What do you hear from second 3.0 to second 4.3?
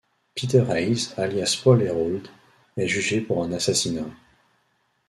pour un assassinat.